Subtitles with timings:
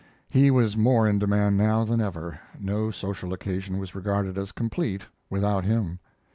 [0.31, 5.03] He was more in demand now than ever; no social occasion was regarded as complete
[5.29, 5.99] without him.